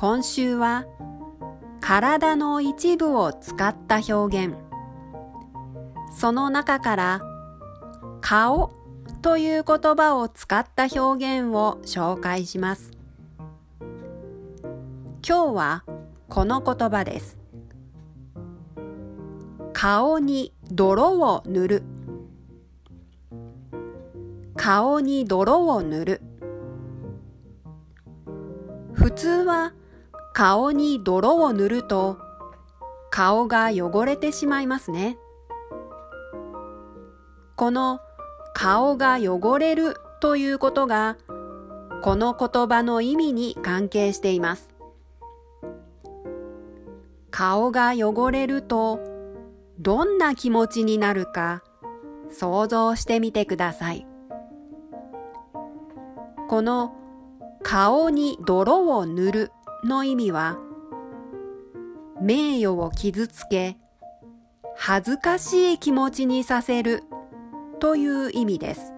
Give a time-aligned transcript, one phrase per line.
[0.00, 0.86] 今週は
[1.80, 4.54] 体の一部を使った表現。
[6.16, 7.20] その中から
[8.20, 8.72] 顔
[9.22, 12.92] という言葉を使った表現を紹介します。
[15.28, 15.84] 今日は
[16.28, 17.36] この言葉です。
[19.72, 21.82] 顔に泥を塗る。
[24.54, 26.20] 顔に泥を塗る。
[28.92, 29.72] 普通は
[30.32, 32.18] 顔に泥を塗ると
[33.10, 35.18] 顔が汚れてしまいますね
[37.56, 38.00] この
[38.54, 41.16] 顔が汚れるということが
[42.02, 44.74] この言葉の意味に関係しています
[47.30, 49.00] 顔が汚れると
[49.78, 51.62] どんな気持ちになるか
[52.30, 54.06] 想像してみてください。
[56.48, 56.94] この
[57.62, 59.52] 顔に泥を塗る
[59.84, 60.58] の意味は
[62.20, 63.76] 名誉を傷つけ
[64.76, 67.04] 恥ずかしい気持ちにさせる
[67.80, 68.94] という意味です。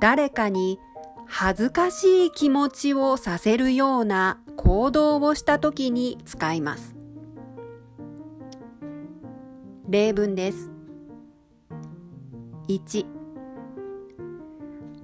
[0.00, 0.78] 誰かに
[1.26, 6.94] 恥ずかしい気持ちをさせるような行動をしたときに使います。
[9.88, 10.70] 例文です。
[12.68, 13.06] 1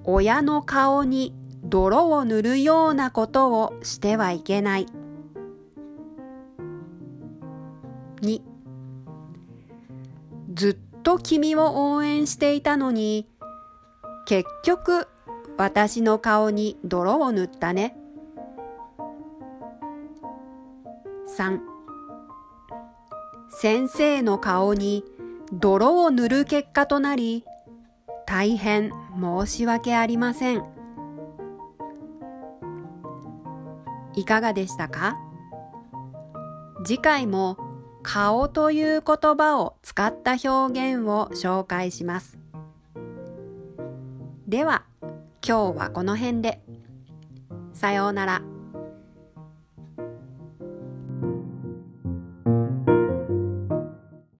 [0.03, 1.33] 親の顔に
[1.63, 4.87] 泥を塗るようなことをしてはいけない。
[8.21, 8.41] 2
[10.53, 13.27] ずっと君を応援していたのに
[14.25, 15.07] 結局
[15.57, 17.97] 私の顔に泥を塗ったね。
[21.37, 21.59] 3
[23.49, 25.03] 先生の顔に
[25.51, 27.43] 泥を塗る結果となり
[28.25, 30.82] 大変申し訳ありません。
[34.15, 35.17] いかがでしたか？
[36.85, 37.57] 次回も
[38.03, 42.37] 顔という言葉を使った表現を紹介します。
[44.47, 44.83] では、
[45.45, 46.61] 今日はこの辺で。
[47.73, 48.41] さようなら。